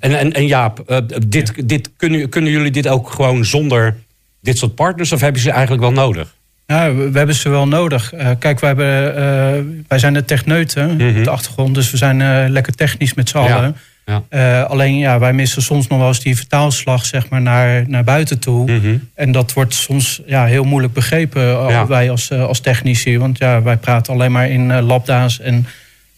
En, 0.03 0.19
en, 0.19 0.33
en 0.33 0.47
Jaap, 0.47 0.83
uh, 0.87 0.97
dit, 1.27 1.69
dit, 1.69 1.89
kunnen, 1.97 2.29
kunnen 2.29 2.51
jullie 2.51 2.71
dit 2.71 2.87
ook 2.87 3.09
gewoon 3.09 3.45
zonder 3.45 3.95
dit 4.41 4.57
soort 4.57 4.75
partners? 4.75 5.11
Of 5.11 5.21
hebben 5.21 5.41
ze 5.41 5.51
eigenlijk 5.51 5.81
wel 5.81 5.91
nodig? 5.91 6.35
Ja, 6.65 6.93
we, 6.93 7.11
we 7.11 7.17
hebben 7.17 7.35
ze 7.35 7.49
wel 7.49 7.67
nodig. 7.67 8.13
Uh, 8.13 8.29
kijk, 8.39 8.59
wij, 8.59 8.69
hebben, 8.69 9.07
uh, 9.07 9.83
wij 9.87 9.99
zijn 9.99 10.13
de 10.13 10.25
techneuten 10.25 10.91
mm 10.91 10.99
-hmm. 10.99 11.17
op 11.17 11.23
de 11.23 11.29
achtergrond. 11.29 11.75
Dus 11.75 11.91
we 11.91 11.97
zijn 11.97 12.49
lekker 12.49 12.73
technisch 12.73 13.13
met 13.13 13.29
z'n 13.29 13.37
allen. 13.37 13.75
Ja. 14.05 14.23
Ja. 14.29 14.61
alleen 14.61 14.97
ja, 14.97 15.19
wij 15.19 15.33
missen 15.33 15.61
soms 15.61 15.87
nog 15.87 15.99
wel 15.99 16.07
eens 16.07 16.19
die 16.19 16.35
vertaalslag 16.35 17.05
zeg 17.05 17.29
maar, 17.29 17.41
naar, 17.41 17.83
naar 17.87 18.03
buiten 18.03 18.39
toe. 18.39 18.71
Mm 18.71 18.79
-hmm. 18.79 19.09
En 19.13 19.31
dat 19.31 19.53
wordt 19.53 19.73
soms 19.73 20.21
ja, 20.25 20.45
heel 20.45 20.63
moeilijk 20.63 20.93
begrepen, 20.93 21.41
ja. 21.41 21.87
wij 21.87 22.09
als, 22.09 22.31
als 22.31 22.59
technici. 22.59 23.17
Want 23.17 23.37
ja, 23.37 23.61
wij 23.61 23.77
praten 23.77 24.13
alleen 24.13 24.31
maar 24.31 24.49
in 24.49 24.81
lambda's 24.81 25.39
en 25.39 25.65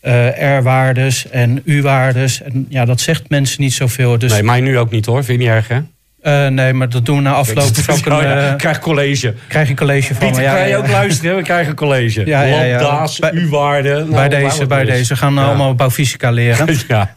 uh, 0.07 0.57
R-waardes 0.57 1.29
en 1.29 1.61
U-waardes. 1.63 2.41
En 2.41 2.65
ja, 2.69 2.85
dat 2.85 3.01
zegt 3.01 3.29
mensen 3.29 3.61
niet 3.61 3.73
zoveel. 3.73 4.17
Dus... 4.17 4.31
Nee, 4.31 4.43
mij 4.43 4.61
nu 4.61 4.77
ook 4.77 4.91
niet 4.91 5.05
hoor. 5.05 5.23
Vind 5.23 5.41
je 5.41 5.47
niet 5.47 5.55
erg 5.55 5.67
hè? 5.67 5.79
Uh, 6.25 6.47
nee, 6.47 6.73
maar 6.73 6.89
dat 6.89 7.05
doen 7.05 7.15
we 7.15 7.21
na 7.21 7.33
afloop. 7.33 7.71
Ook 7.91 8.05
een, 8.05 8.37
uh, 8.37 8.55
krijg 8.55 8.79
college. 8.79 9.33
Krijg 9.47 9.67
je 9.67 9.73
college 9.73 10.15
van 10.15 10.27
Pieter, 10.27 10.43
ja, 10.43 10.55
kan 10.55 10.67
je 10.67 10.77
ook 10.77 10.87
luisteren? 10.87 11.35
We 11.35 11.41
krijgen 11.41 11.75
college. 11.75 12.25
Ja, 12.25 12.41
ja, 12.41 12.61
ja. 12.61 12.81
Lambda's, 12.81 13.19
U-waarden. 13.33 14.09
Bij, 14.09 14.27
nou, 14.27 14.43
deze, 14.43 14.65
bij 14.65 14.83
deze. 14.83 15.13
We 15.13 15.19
gaan 15.19 15.33
ja. 15.33 15.43
allemaal 15.43 15.75
bouwfysica 15.75 16.31
leren. 16.31 16.67
ja. 16.87 17.11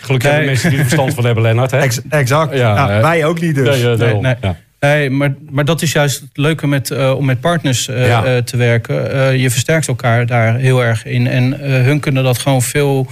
Gelukkig 0.00 0.22
nee. 0.22 0.32
hebben 0.32 0.44
mensen 0.44 0.70
die 0.70 0.78
er 0.78 0.84
verstand 0.84 1.14
van 1.14 1.24
hebben, 1.24 1.42
Lennart. 1.42 1.70
Hè? 1.70 1.78
Ex 1.78 2.00
exact. 2.08 2.56
Ja, 2.56 2.74
nou, 2.74 3.02
wij 3.02 3.24
ook 3.24 3.40
niet 3.40 3.54
dus. 3.54 3.82
Nee, 3.82 4.14
nee, 4.14 4.36
nee. 4.84 5.10
Maar, 5.10 5.34
maar 5.50 5.64
dat 5.64 5.82
is 5.82 5.92
juist 5.92 6.20
het 6.20 6.30
leuke 6.32 6.66
met, 6.66 6.90
uh, 6.90 7.14
om 7.16 7.24
met 7.24 7.40
partners 7.40 7.88
uh, 7.88 8.06
ja. 8.06 8.26
uh, 8.26 8.42
te 8.42 8.56
werken. 8.56 9.38
je 9.38 9.50
versterkt 9.50 9.88
elkaar 9.88 10.26
daar 10.26 10.56
heel 10.56 10.84
erg 10.84 11.04
in. 11.04 11.26
En 11.26 11.52
hun 11.60 12.00
kunnen 12.00 12.24
dat 12.24 12.38
gewoon 12.38 12.62
veel 12.62 13.06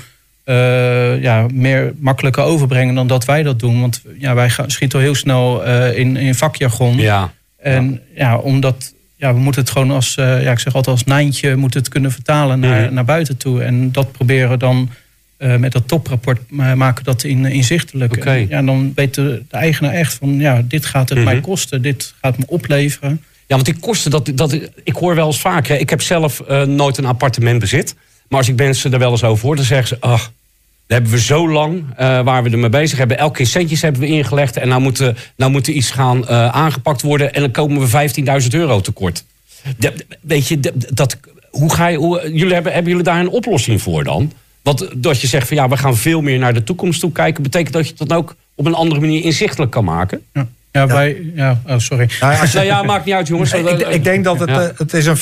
ja, 1.21 1.47
meer 1.53 1.93
makkelijker 1.97 2.43
overbrengen 2.43 2.95
dan 2.95 3.07
dat 3.07 3.25
wij 3.25 3.43
dat 3.43 3.59
doen. 3.59 3.81
Want 3.81 4.03
ja, 4.19 4.35
wij 4.35 4.51
gaan, 4.51 4.71
schieten 4.71 5.01
heel 5.01 5.15
snel 5.15 5.65
in, 5.93 6.17
in 6.17 6.35
vakjargon. 6.35 6.97
Ja. 6.97 7.33
En 7.59 8.01
ja, 8.15 8.37
omdat 8.37 8.95
ja, 9.17 9.35
we 9.35 9.41
moeten 9.41 9.61
het 9.61 9.71
gewoon 9.71 9.91
als, 9.91 10.15
ja, 10.15 10.51
ik 10.51 10.59
zeg 10.59 10.75
altijd 10.75 10.97
als 10.97 11.05
nijntje, 11.05 11.57
moeten 11.57 11.81
het 11.81 11.89
kunnen 11.89 12.13
vertalen 12.13 12.61
naar, 12.61 12.89
mm. 12.89 12.95
naar 12.95 13.05
buiten 13.05 13.37
toe. 13.37 13.63
En 13.63 13.93
dat 13.93 14.13
proberen 14.13 14.59
dan 14.59 14.91
uh, 15.43 15.57
met 15.57 15.73
dat 15.73 15.89
toprapport 15.89 16.51
maken 16.51 17.05
dat 17.05 17.25
in, 17.25 17.47
inzichtelijk. 17.47 18.17
Okay. 18.17 18.41
En, 18.41 18.49
ja, 18.49 18.63
dan 18.63 18.93
weet 18.95 19.15
de, 19.15 19.43
de, 19.49 19.57
eigenaar 19.57 19.93
echt 19.93 20.15
van, 20.15 20.39
ja, 20.39 20.63
dit 20.65 20.87
gaat 20.87 21.09
het 21.09 21.19
mm 21.19 21.25
-hmm. 21.25 21.33
mij 21.33 21.43
kosten, 21.43 21.83
dit 21.83 22.15
gaat 22.21 22.39
me 22.39 22.45
opleveren. 22.47 23.23
Ja, 23.47 23.55
want 23.55 23.65
die 23.65 23.79
kosten, 23.79 24.11
dat, 24.11 24.31
dat, 24.35 24.53
ik 24.85 24.95
hoor 24.95 25.15
wel 25.15 25.27
eens 25.27 25.41
vaker. 25.41 25.81
Ik 25.81 25.91
heb 25.91 26.03
zelf 26.03 26.43
nooit 26.67 26.99
een 26.99 27.05
appartement 27.05 27.59
bezit. 27.59 27.95
Maar 28.29 28.39
als 28.39 28.49
ik 28.49 28.57
mensen 28.57 28.93
er 28.93 28.99
wel 28.99 29.11
eens 29.11 29.25
over 29.25 29.47
hoor, 29.47 29.57
dan 29.57 29.65
zeggen 29.65 29.89
ze... 29.89 29.97
ach, 30.01 30.33
daar 30.87 31.01
hebben 31.01 31.11
we 31.11 31.21
zo 31.21 31.49
lang 31.49 31.81
uh, 31.81 32.23
waar 32.23 32.43
we 32.43 32.51
ermee 32.51 32.69
bezig 32.69 32.99
hebben. 32.99 33.19
Elke 33.19 33.37
keer 33.37 33.47
centjes 33.47 33.83
hebben 33.83 34.01
we 34.01 34.07
ingelegd. 34.07 34.57
En 34.57 34.69
nou 34.69 34.81
moet, 34.81 35.13
nou 35.37 35.51
moet 35.51 35.67
er 35.67 35.73
iets 35.73 35.91
gaan 35.91 36.29
aangepakt 36.29 37.03
worden. 37.03 37.35
En 37.35 37.41
dan 37.41 37.51
komen 37.51 37.89
we 37.89 38.11
15.000 38.43 38.49
euro 38.51 38.81
tekort. 38.81 39.25
De, 39.77 39.93
weet 40.21 40.49
je, 40.49 40.61
dat, 40.93 41.17
hoe 41.51 41.75
ga 41.75 41.87
je, 41.87 41.97
hoe, 41.97 42.31
jullie 42.33 42.55
hebben, 42.55 42.73
hebben 42.73 42.91
jullie 42.91 43.07
daar 43.07 43.21
een 43.21 43.29
oplossing 43.29 43.83
voor 43.83 44.05
dan? 44.05 44.33
Want 44.63 44.89
dat 44.97 45.21
je 45.21 45.27
zegt 45.27 45.49
van 45.49 45.57
ja, 45.57 45.69
we 45.69 45.77
gaan 45.77 45.97
veel 45.97 46.21
meer 46.21 46.39
naar 46.39 46.55
de 46.55 46.65
toekomst 46.65 47.01
toe 47.01 47.13
kijken. 47.13 47.43
Betekent 47.43 47.73
dat 47.73 47.89
je 47.89 47.95
dat 47.97 48.13
ook 48.13 48.35
op 48.55 48.67
een 48.67 48.75
andere 48.75 49.01
manier 49.01 49.25
inzichtelijk 49.25 49.71
kan 49.71 49.85
maken? 49.85 50.23
Ja. 50.33 50.49
Ja, 50.73 50.87
wij, 50.87 51.31
ja, 51.35 51.61
oh, 51.67 51.79
sorry. 51.79 52.11
Nou 52.21 52.33
ja, 52.33 52.53
nou 52.53 52.67
ja, 52.67 52.83
maakt 52.83 53.05
niet 53.05 53.15
uit, 53.15 53.29
jongens. 53.29 53.53
ik, 53.53 53.81
ik, 53.81 54.05
denk 54.05 54.25
dat 54.25 54.41
het, 54.41 54.49
ja. 54.49 54.73
het 54.77 54.95
is 54.95 55.07
een 55.07 55.17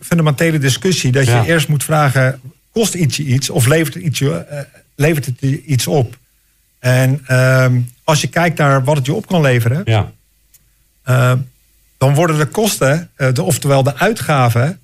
fundamentele 0.00 0.58
discussie. 0.58 1.12
Dat 1.12 1.24
je 1.24 1.30
ja. 1.30 1.44
eerst 1.44 1.68
moet 1.68 1.84
vragen, 1.84 2.40
kost 2.70 2.94
iets 2.94 3.18
iets 3.18 3.50
of 3.50 3.66
levert 3.66 3.94
het 3.94 4.02
iets, 4.02 4.20
uh, 4.20 4.36
levert 4.94 5.26
het 5.26 5.40
iets 5.42 5.86
op? 5.86 6.16
En 6.78 7.24
uh, 7.28 7.66
als 8.04 8.20
je 8.20 8.26
kijkt 8.26 8.58
naar 8.58 8.84
wat 8.84 8.96
het 8.96 9.06
je 9.06 9.14
op 9.14 9.26
kan 9.26 9.40
leveren, 9.40 9.82
ja. 9.84 10.12
uh, 11.08 11.32
dan 11.98 12.14
worden 12.14 12.38
de 12.38 12.46
kosten, 12.46 13.10
uh, 13.16 13.32
de, 13.32 13.42
oftewel 13.42 13.82
de 13.82 13.96
uitgaven, 13.96 14.80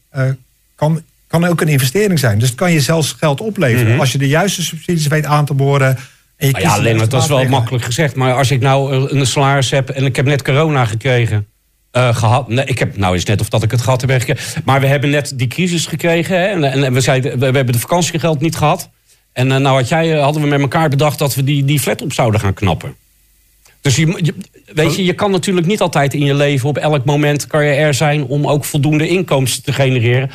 kan, 0.75 1.03
kan 1.29 1.45
ook 1.45 1.61
een 1.61 1.69
investering 1.69 2.19
zijn. 2.19 2.39
Dus 2.39 2.49
het 2.49 2.59
kan 2.59 2.73
je 2.73 2.81
zelfs 2.81 3.13
geld 3.13 3.41
opleveren. 3.41 3.85
Mm 3.85 3.91
-hmm. 3.91 4.01
Als 4.01 4.13
je 4.13 4.19
de 4.19 4.29
juiste 4.29 4.63
subsidies 4.63 5.07
weet 5.07 5.25
aan 5.25 5.45
te 5.45 5.55
boren. 5.55 5.99
Nou 6.39 6.61
ja, 6.61 6.75
alleen 6.75 6.99
dat 6.99 7.23
is 7.23 7.29
wel 7.29 7.45
makkelijk 7.45 7.85
gezegd. 7.85 8.15
Maar 8.15 8.35
als 8.35 8.51
ik 8.51 8.61
nou 8.61 9.11
een 9.11 9.27
salaris 9.27 9.71
heb 9.71 9.89
en 9.91 10.05
ik 10.05 10.17
heb 10.17 10.27
net 10.27 10.43
corona 10.43 10.85
gekregen. 10.85 11.47
Uh, 11.93 12.17
gehad. 12.17 12.49
Nee, 12.49 12.65
ik 12.65 12.79
heb 12.79 12.97
nou 12.97 13.15
eens 13.15 13.25
net 13.25 13.41
of 13.41 13.49
dat 13.49 13.63
ik 13.63 13.71
het 13.71 13.81
gehad 13.81 14.01
heb. 14.01 14.39
Maar 14.65 14.81
we 14.81 14.87
hebben 14.87 15.11
net 15.11 15.33
die 15.37 15.47
crisis 15.47 15.87
gekregen. 15.87 16.41
Hè, 16.41 16.47
en, 16.47 16.65
en 16.65 16.93
we, 16.93 17.01
zeiden, 17.01 17.31
we, 17.31 17.51
we, 17.51 17.57
hebben 17.57 17.73
de 17.73 17.79
vakantiegeld 17.79 18.41
niet 18.41 18.57
gehad. 18.57 18.91
En 19.33 19.47
uh, 19.47 19.57
nou 19.57 19.77
had 19.77 19.89
jij, 19.89 20.11
hadden 20.11 20.43
we 20.43 20.49
met 20.49 20.61
elkaar 20.61 20.89
bedacht 20.89 21.19
dat 21.19 21.35
we 21.35 21.45
die, 21.45 21.65
die 21.65 21.81
flat 21.81 22.03
op 22.03 22.13
zouden 22.13 22.41
gaan 22.41 22.55
knappen. 22.55 22.95
Dus 23.81 23.97
je, 23.97 24.19
je, 24.23 24.35
weet 24.75 24.97
je, 24.97 25.05
je 25.05 25.13
kan 25.13 25.31
natuurlijk 25.31 25.67
niet 25.67 25.81
altijd 25.81 26.15
in 26.15 26.25
je 26.25 26.35
leven 26.35 26.69
op 26.69 26.79
elk 26.79 27.05
moment 27.05 27.47
kan 27.47 27.65
je 27.65 27.73
er 27.73 27.95
zijn 27.95 28.25
om 28.25 28.47
ook 28.47 28.65
voldoende 28.65 29.09
inkomsten 29.09 29.63
te 29.63 29.73
genereren. 29.73 30.31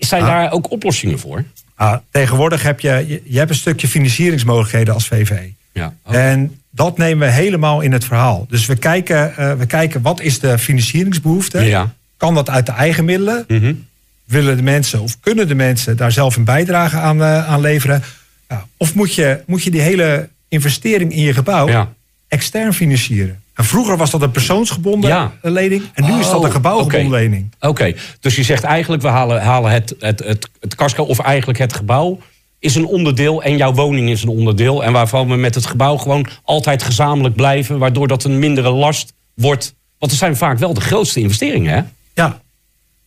Zijn 0.00 0.22
ah. 0.22 0.28
daar 0.28 0.52
ook 0.52 0.70
oplossingen 0.70 1.18
voor? 1.18 1.44
Ah, 1.74 1.96
tegenwoordig 2.10 2.62
heb 2.62 2.80
je, 2.80 3.04
je, 3.06 3.22
je 3.24 3.38
hebt 3.38 3.50
een 3.50 3.56
stukje 3.56 3.88
financieringsmogelijkheden 3.88 4.94
als 4.94 5.06
VVE. 5.06 5.52
Ja, 5.72 5.94
okay. 6.04 6.30
En 6.30 6.60
dat 6.70 6.98
nemen 6.98 7.26
we 7.26 7.32
helemaal 7.32 7.80
in 7.80 7.92
het 7.92 8.04
verhaal. 8.04 8.46
Dus 8.48 8.66
we 8.66 8.76
kijken, 8.76 9.34
uh, 9.38 9.52
we 9.52 9.66
kijken 9.66 10.02
wat 10.02 10.20
is 10.20 10.38
de 10.38 10.58
financieringsbehoefte? 10.58 11.60
Ja. 11.60 11.94
Kan 12.16 12.34
dat 12.34 12.50
uit 12.50 12.66
de 12.66 12.72
eigen 12.72 13.04
middelen? 13.04 13.44
Mm 13.48 13.58
-hmm. 13.58 13.86
Willen 14.24 14.56
de 14.56 14.62
mensen 14.62 15.00
of 15.00 15.20
kunnen 15.20 15.48
de 15.48 15.54
mensen 15.54 15.96
daar 15.96 16.12
zelf 16.12 16.36
een 16.36 16.44
bijdrage 16.44 16.96
aan, 16.96 17.18
uh, 17.18 17.48
aan 17.48 17.60
leveren? 17.60 18.02
Ja. 18.48 18.66
Of 18.76 18.94
moet 18.94 19.14
je, 19.14 19.40
moet 19.46 19.62
je 19.62 19.70
die 19.70 19.80
hele 19.80 20.28
investering 20.48 21.12
in 21.12 21.22
je 21.22 21.34
gebouw 21.34 21.68
ja. 21.68 21.92
extern 22.28 22.74
financieren? 22.74 23.39
En 23.60 23.66
vroeger 23.66 23.96
was 23.96 24.10
dat 24.10 24.22
een 24.22 24.30
persoonsgebonden 24.30 25.10
ja. 25.10 25.32
lening. 25.42 25.82
En 25.94 26.04
nu 26.04 26.12
oh, 26.12 26.18
is 26.18 26.30
dat 26.30 26.44
een 26.44 26.50
gebouwgebonden 26.50 27.06
okay. 27.06 27.20
lening. 27.20 27.52
Oké, 27.54 27.68
okay. 27.68 27.96
dus 28.20 28.36
je 28.36 28.42
zegt 28.42 28.62
eigenlijk 28.62 29.02
we 29.02 29.08
halen, 29.08 29.42
halen 29.42 29.70
het, 29.70 29.94
het, 29.98 30.18
het, 30.24 30.50
het 30.60 30.74
casco 30.74 31.04
of 31.04 31.18
eigenlijk 31.18 31.58
het 31.58 31.72
gebouw 31.72 32.18
is 32.58 32.74
een 32.74 32.86
onderdeel 32.86 33.42
en 33.42 33.56
jouw 33.56 33.72
woning 33.72 34.10
is 34.10 34.22
een 34.22 34.28
onderdeel. 34.28 34.84
En 34.84 34.92
waarvan 34.92 35.28
we 35.28 35.36
met 35.36 35.54
het 35.54 35.66
gebouw 35.66 35.96
gewoon 35.96 36.26
altijd 36.44 36.82
gezamenlijk 36.82 37.34
blijven. 37.34 37.78
Waardoor 37.78 38.08
dat 38.08 38.24
een 38.24 38.38
mindere 38.38 38.70
last 38.70 39.12
wordt. 39.34 39.74
Want 39.98 40.12
er 40.12 40.18
zijn 40.18 40.36
vaak 40.36 40.58
wel 40.58 40.74
de 40.74 40.80
grootste 40.80 41.20
investeringen, 41.20 41.74
hè? 41.74 41.82
Ja. 42.14 42.40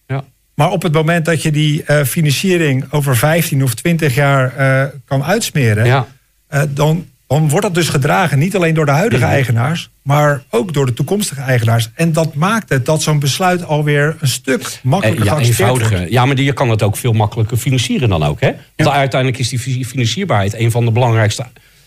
ja. 0.08 0.24
Maar 0.56 0.72
op 0.72 0.82
het 0.82 0.94
moment 0.94 1.26
dat 1.26 1.42
je 1.42 1.52
die 1.52 1.84
uh, 1.88 2.04
financiering 2.04 2.86
over 2.92 3.18
15 3.18 3.64
of 3.64 3.74
20 3.74 4.16
jaar 4.16 4.54
uh, 4.58 4.90
kan 5.06 5.24
uitsmeren... 5.24 5.86
Ja. 5.86 6.08
Uh, 6.50 6.62
dan, 6.70 7.08
dan 7.40 7.50
wordt 7.50 7.66
dat 7.66 7.76
dus 7.76 7.90
gedragen 7.90 8.40
niet 8.40 8.56
alleen 8.56 8.74
door 8.74 8.86
de 8.86 8.92
huidige 8.92 9.24
mm-hmm. 9.24 9.36
eigenaars... 9.36 9.90
maar 10.02 10.44
ook 10.50 10.74
door 10.74 10.86
de 10.86 10.94
toekomstige 10.94 11.42
eigenaars. 11.42 11.90
En 11.96 12.14
dat 12.14 12.34
maakt 12.34 12.70
het 12.70 12.86
dat 12.86 13.02
zo'n 13.02 13.20
besluit 13.20 13.66
alweer 13.66 14.16
een 14.20 14.28
stuk 14.28 14.80
makkelijker 14.84 15.26
ja, 15.26 15.38
eenvoudiger. 15.38 15.98
Wordt. 15.98 16.12
Ja, 16.12 16.26
maar 16.26 16.42
je 16.42 16.54
kan 16.54 16.70
het 16.70 16.84
ook 16.84 16.98
veel 16.98 17.14
makkelijker 17.14 17.58
financieren 17.58 18.10
dan 18.10 18.24
ook, 18.24 18.40
hè? 18.40 18.48
Want 18.76 18.90
ja. 18.90 18.92
uiteindelijk 18.92 19.40
is 19.42 19.50
die 19.50 19.86
financierbaarheid 19.86 20.54
een 20.54 20.72
van 20.72 20.86
de 20.86 20.92
belangrijkste... 20.92 21.46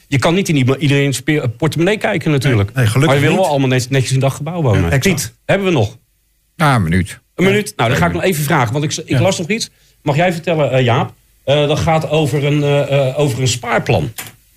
Je 0.08 0.18
kan 0.18 0.34
niet 0.34 0.48
in 0.48 0.56
iedereen's 0.56 1.22
portemonnee 1.56 1.98
kijken 1.98 2.30
natuurlijk. 2.30 2.74
Nee, 2.74 2.86
nee, 2.86 3.04
maar 3.06 3.14
we 3.14 3.20
willen 3.20 3.36
niet. 3.36 3.46
allemaal 3.46 3.68
netjes 3.68 4.12
in 4.12 4.20
daggebouw 4.20 4.62
wonen. 4.62 4.90
Ja, 4.90 4.98
Piet, 4.98 5.34
hebben 5.44 5.66
we 5.66 5.72
nog? 5.72 5.96
Nou, 6.56 6.76
een 6.76 6.82
minuut. 6.82 7.20
Een 7.34 7.44
minuut? 7.44 7.72
Nou, 7.76 7.90
dan 7.90 7.98
ga 7.98 8.06
ik 8.06 8.12
nog 8.12 8.22
even 8.22 8.44
vragen. 8.44 8.72
Want 8.72 8.84
ik, 8.84 9.04
ik 9.06 9.18
las 9.18 9.38
nog 9.38 9.48
iets. 9.48 9.70
Mag 10.02 10.16
jij 10.16 10.32
vertellen, 10.32 10.72
uh, 10.72 10.84
Jaap? 10.84 11.12
Uh, 11.46 11.68
dat 11.68 11.78
gaat 11.78 12.10
over 12.10 12.44
een, 12.44 12.58
uh, 12.58 13.18
over 13.18 13.40
een 13.40 13.48
spaarplan. 13.48 14.12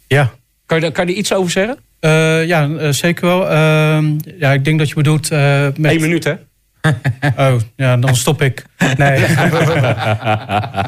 Ja. 0.07 0.31
Kan 0.69 0.79
je, 0.79 0.91
kan 0.91 1.05
je 1.07 1.11
er 1.11 1.17
iets 1.17 1.33
over 1.33 1.51
zeggen? 1.51 1.77
Uh, 2.01 2.45
ja, 2.47 2.67
uh, 2.67 2.89
zeker 2.89 3.25
wel. 3.25 3.51
Uh, 3.51 4.11
ja, 4.39 4.53
ik 4.53 4.65
denk 4.65 4.79
dat 4.79 4.89
je 4.89 4.95
bedoelt... 4.95 5.31
Uh, 5.31 5.67
met... 5.77 5.91
Eén 5.91 6.01
minuut, 6.01 6.23
hè? 6.23 6.33
oh, 7.53 7.61
ja, 7.75 7.97
dan 7.97 8.15
stop 8.15 8.41
ik. 8.41 8.65
Nee, 8.97 9.19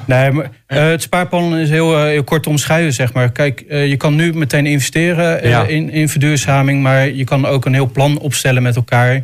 nee 0.07 0.31
maar, 0.31 0.49
het 0.67 1.01
spaarplan 1.01 1.57
is 1.57 1.69
heel, 1.69 2.03
heel 2.03 2.23
kort 2.23 2.43
te 2.43 2.49
omschrijven, 2.49 2.93
zeg 2.93 3.13
maar. 3.13 3.31
Kijk, 3.31 3.63
je 3.67 3.97
kan 3.97 4.15
nu 4.15 4.33
meteen 4.33 4.65
investeren 4.65 5.47
ja. 5.47 5.63
in, 5.63 5.89
in 5.89 6.09
verduurzaming... 6.09 6.81
maar 6.81 7.09
je 7.09 7.23
kan 7.23 7.45
ook 7.45 7.65
een 7.65 7.73
heel 7.73 7.91
plan 7.91 8.19
opstellen 8.19 8.63
met 8.63 8.75
elkaar... 8.75 9.21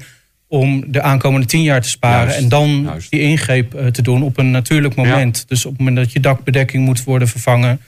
om 0.48 0.84
de 0.88 1.02
aankomende 1.02 1.48
tien 1.48 1.64
jaar 1.64 1.82
te 1.82 1.90
sparen... 1.90 2.28
Juist, 2.28 2.38
en 2.40 2.50
dan 2.50 2.84
juist. 2.86 3.12
die 3.12 3.22
ingreep 3.22 3.92
te 3.92 4.02
doen 4.02 4.24
op 4.24 4.38
een 4.38 4.52
natuurlijk 4.52 4.96
moment. 4.96 5.38
Ja. 5.38 5.44
Dus 5.48 5.66
op 5.66 5.72
het 5.72 5.80
moment 5.80 5.98
dat 5.98 6.12
je 6.12 6.20
dakbedekking 6.20 6.86
moet 6.86 7.04
worden 7.04 7.28
vervangen 7.28 7.80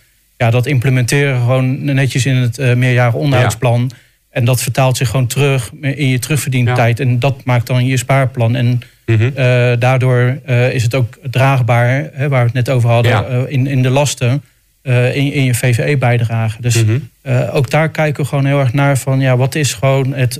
ja, 0.43 0.49
dat 0.49 0.65
implementeren 0.65 1.39
gewoon 1.39 1.83
netjes 1.83 2.25
in 2.25 2.35
het 2.35 2.59
uh, 2.59 2.73
meerjaren 2.73 3.19
onderhoudsplan. 3.19 3.89
Ja. 3.91 3.97
En 4.29 4.45
dat 4.45 4.61
vertaalt 4.61 4.97
zich 4.97 5.09
gewoon 5.09 5.27
terug 5.27 5.71
in 5.81 6.07
je 6.07 6.19
terugverdientijd. 6.19 6.97
Ja. 6.97 7.05
En 7.05 7.19
dat 7.19 7.43
maakt 7.43 7.67
dan 7.67 7.85
je 7.85 7.97
spaarplan. 7.97 8.55
En 8.55 8.65
mm 8.65 8.79
-hmm. 9.05 9.21
uh, 9.21 9.71
daardoor 9.79 10.39
uh, 10.49 10.73
is 10.73 10.83
het 10.83 10.95
ook 10.95 11.17
draagbaar, 11.31 12.09
hè, 12.13 12.29
waar 12.29 12.39
we 12.39 12.45
het 12.45 12.53
net 12.53 12.69
over 12.69 12.89
hadden, 12.89 13.11
Ja. 13.11 13.25
in, 13.47 13.67
in 13.67 13.81
de 13.81 13.89
lasten. 13.89 14.43
In, 15.13 15.33
in, 15.33 15.43
je 15.43 15.53
VVE-bijdrage. 15.53 16.61
Dus 16.61 16.83
Mhm. 16.83 16.99
ook 17.51 17.69
daar 17.69 17.89
kijken 17.89 18.23
we 18.23 18.29
gewoon 18.29 18.45
heel 18.45 18.59
erg 18.59 18.73
naar 18.73 18.97
van 18.97 19.19
ja, 19.19 19.37
wat 19.37 19.55
is 19.55 19.73
gewoon 19.73 20.13
het 20.13 20.39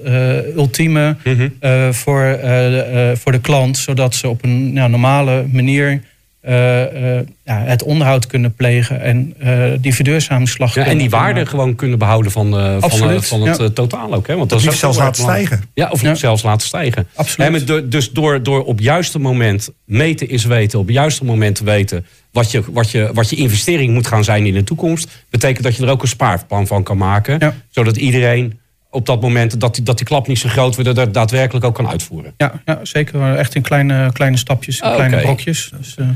ultieme 0.56 1.16
Mhm. 1.24 1.92
voor, 1.92 2.40
voor 3.14 3.32
de 3.32 3.40
klant, 3.42 3.78
zodat 3.78 4.16
ze 4.16 4.30
op 4.30 4.44
een 4.44 4.74
nou, 4.74 4.90
normale 4.90 5.46
manier 5.52 6.02
ja, 6.54 7.62
het 7.64 7.84
onderhoud 7.84 8.28
kunnen 8.28 8.54
plegen 8.54 9.02
en 9.02 9.34
uh, 9.44 9.64
die 9.80 9.94
verduurzamingsslag. 9.96 10.74
Ja, 10.76 10.86
en 10.86 10.98
die 10.98 11.10
waarde 11.10 11.46
gewoon 11.46 11.76
kunnen 11.76 12.00
behouden 12.00 12.32
van, 12.32 12.52
van, 12.82 13.22
van 13.24 13.42
het 13.48 13.58
ja. 13.58 13.70
totaal 13.70 14.14
ook. 14.14 14.28
Hè? 14.28 14.36
Want 14.36 14.50
Dat 14.50 14.62
zelfs 14.62 14.98
laten 14.98 15.24
stijgen. 15.24 15.62
Ja, 15.74 15.90
of 15.90 16.02
Ja. 16.02 16.16
zelfs 16.16 16.44
laten 16.44 16.68
stijgen. 16.68 17.08
Absoluut. 17.16 17.48
Hè, 17.48 17.58
maar 17.58 17.66
door- 17.66 17.90
dus 17.90 18.12
door, 18.12 18.44
door 18.44 18.64
op 18.64 18.76
het 18.76 18.86
juiste 18.86 19.20
moment 19.20 19.70
meten 19.86 20.30
is 20.30 20.46
weten, 20.46 20.80
op 20.80 20.86
het 20.86 20.96
juiste 20.96 21.26
moment 21.26 21.56
te 21.56 21.64
weten 21.64 22.06
wat 22.32 22.52
je, 22.52 22.64
wat, 22.72 22.92
je, 22.92 23.10
wat 23.14 23.30
je 23.30 23.36
investering 23.36 23.94
moet 23.94 24.08
gaan 24.08 24.24
zijn 24.24 24.46
in 24.46 24.54
de 24.54 24.64
toekomst, 24.64 25.26
betekent 25.30 25.64
dat 25.64 25.76
je 25.76 25.84
er 25.84 25.90
ook 25.90 26.02
een 26.02 26.08
spaarplan 26.08 26.68
van 26.68 26.84
kan 26.84 26.98
maken. 26.98 27.36
Ja. 27.40 27.54
Zodat 27.70 27.98
iedereen 27.98 28.60
op 28.92 29.06
dat 29.06 29.22
moment 29.22 29.60
dat 29.60 29.76
die, 29.76 29.84
dat 29.84 29.98
die 29.98 30.06
klap 30.06 30.28
niet 30.28 30.40
zo 30.40 30.50
groot 30.50 30.76
wordt, 30.76 30.86
dat 30.86 30.96
dat 31.06 31.14
daadwerkelijk 31.14 31.66
ook 31.66 31.76
kan 31.76 31.88
uitvoeren. 31.88 32.34
Ja, 32.38 32.62
ja, 32.66 32.80
zeker. 32.84 33.36
Echt 33.36 33.56
in 33.56 33.62
kleine, 33.62 34.10
kleine 34.14 34.38
stapjes, 34.38 34.80
in 34.80 34.88
Ah, 34.88 34.94
kleine 34.96 35.16
oké. 35.16 35.24
brokjes. 35.26 35.72
Dus, 35.78 35.96
uh, 36.00 36.10